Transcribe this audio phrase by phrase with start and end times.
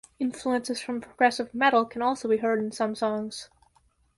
[0.17, 3.51] Influences from progressive metal can also be heard in some songs.